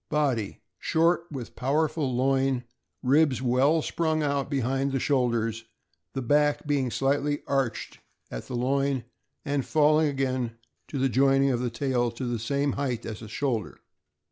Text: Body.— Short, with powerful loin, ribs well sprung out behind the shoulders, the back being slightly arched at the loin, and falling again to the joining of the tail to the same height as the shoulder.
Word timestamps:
Body.— 0.09 0.61
Short, 0.79 1.31
with 1.31 1.55
powerful 1.55 2.11
loin, 2.15 2.63
ribs 3.03 3.39
well 3.39 3.83
sprung 3.83 4.23
out 4.23 4.49
behind 4.49 4.93
the 4.93 4.99
shoulders, 4.99 5.65
the 6.13 6.23
back 6.23 6.65
being 6.65 6.89
slightly 6.89 7.43
arched 7.45 7.99
at 8.31 8.47
the 8.47 8.55
loin, 8.55 9.03
and 9.45 9.63
falling 9.63 10.07
again 10.07 10.57
to 10.87 10.97
the 10.97 11.07
joining 11.07 11.51
of 11.51 11.59
the 11.59 11.69
tail 11.69 12.09
to 12.13 12.25
the 12.25 12.39
same 12.39 12.71
height 12.71 13.05
as 13.05 13.19
the 13.19 13.27
shoulder. 13.27 13.79